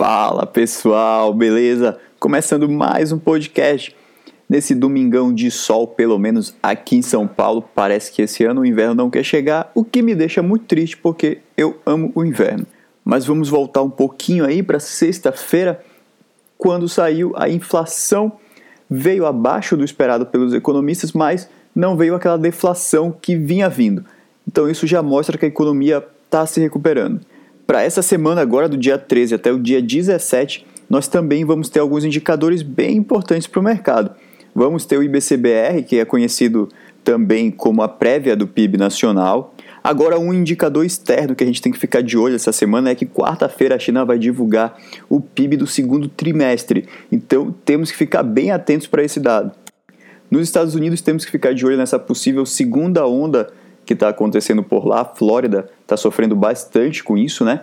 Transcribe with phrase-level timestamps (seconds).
[0.00, 1.98] Fala pessoal, beleza?
[2.18, 3.94] Começando mais um podcast
[4.48, 7.62] nesse domingão de sol, pelo menos aqui em São Paulo.
[7.74, 10.96] Parece que esse ano o inverno não quer chegar, o que me deixa muito triste
[10.96, 12.66] porque eu amo o inverno.
[13.04, 15.84] Mas vamos voltar um pouquinho aí para sexta-feira,
[16.56, 18.32] quando saiu a inflação,
[18.88, 24.02] veio abaixo do esperado pelos economistas, mas não veio aquela deflação que vinha vindo.
[24.48, 27.20] Então isso já mostra que a economia está se recuperando.
[27.70, 31.78] Para essa semana agora, do dia 13 até o dia 17, nós também vamos ter
[31.78, 34.10] alguns indicadores bem importantes para o mercado.
[34.52, 36.68] Vamos ter o IBCBR, que é conhecido
[37.04, 39.54] também como a prévia do PIB nacional.
[39.84, 42.94] Agora, um indicador externo que a gente tem que ficar de olho essa semana é
[42.96, 44.76] que quarta-feira a China vai divulgar
[45.08, 46.88] o PIB do segundo trimestre.
[47.12, 49.52] Então, temos que ficar bem atentos para esse dado.
[50.28, 53.48] Nos Estados Unidos, temos que ficar de olho nessa possível segunda onda
[53.90, 55.00] que está acontecendo por lá.
[55.00, 57.62] A Flórida está sofrendo bastante com isso, né?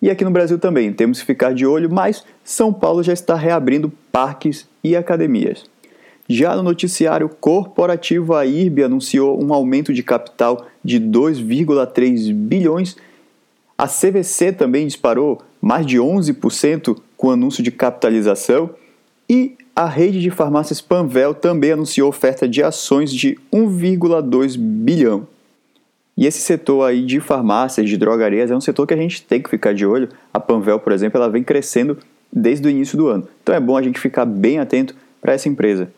[0.00, 3.34] E aqui no Brasil também, temos que ficar de olho, mas São Paulo já está
[3.34, 5.66] reabrindo parques e academias.
[6.26, 12.96] Já no noticiário corporativo, a IRB anunciou um aumento de capital de 2,3 bilhões.
[13.76, 18.70] A CVC também disparou mais de 11% com o anúncio de capitalização.
[19.28, 25.35] E a rede de farmácias Panvel também anunciou oferta de ações de 1,2 bilhão.
[26.16, 29.42] E esse setor aí de farmácias, de drogarias, é um setor que a gente tem
[29.42, 30.08] que ficar de olho.
[30.32, 31.98] A Panvel, por exemplo, ela vem crescendo
[32.32, 33.28] desde o início do ano.
[33.42, 35.90] Então é bom a gente ficar bem atento para essa empresa.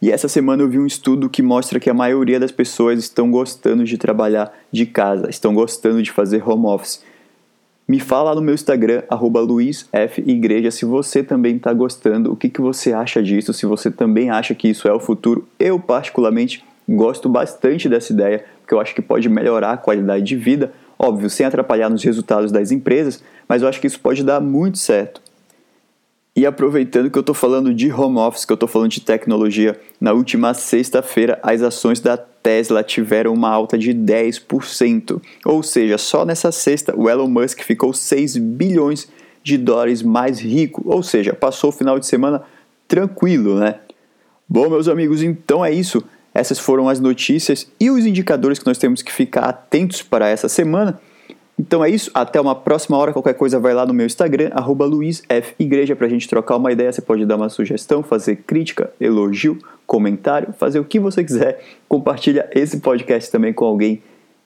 [0.00, 3.30] E essa semana eu vi um estudo que mostra que a maioria das pessoas estão
[3.30, 7.02] gostando de trabalhar de casa, estão gostando de fazer home office.
[7.86, 12.60] Me fala lá no meu Instagram, luizfigreja, se você também está gostando, o que, que
[12.60, 15.48] você acha disso, se você também acha que isso é o futuro.
[15.58, 20.36] Eu, particularmente, gosto bastante dessa ideia, porque eu acho que pode melhorar a qualidade de
[20.36, 24.40] vida, óbvio, sem atrapalhar nos resultados das empresas, mas eu acho que isso pode dar
[24.40, 25.20] muito certo.
[26.38, 29.78] E aproveitando que eu estou falando de home office, que eu estou falando de tecnologia,
[30.00, 35.20] na última sexta-feira as ações da Tesla tiveram uma alta de 10%.
[35.44, 39.08] Ou seja, só nessa sexta o Elon Musk ficou 6 bilhões
[39.42, 40.80] de dólares mais rico.
[40.86, 42.42] Ou seja, passou o final de semana
[42.86, 43.80] tranquilo, né?
[44.48, 46.04] Bom, meus amigos, então é isso.
[46.38, 50.48] Essas foram as notícias e os indicadores que nós temos que ficar atentos para essa
[50.48, 51.00] semana.
[51.58, 53.12] Então é isso, até uma próxima hora.
[53.12, 56.92] Qualquer coisa vai lá no meu Instagram, luizfigreja, para a gente trocar uma ideia.
[56.92, 61.60] Você pode dar uma sugestão, fazer crítica, elogio, comentário, fazer o que você quiser.
[61.88, 64.00] Compartilha esse podcast também com alguém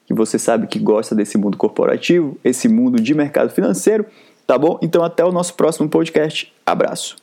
[0.07, 4.07] que você sabe que gosta desse mundo corporativo, esse mundo de mercado financeiro,
[4.47, 4.79] tá bom?
[4.81, 6.51] Então até o nosso próximo podcast.
[6.65, 7.22] Abraço.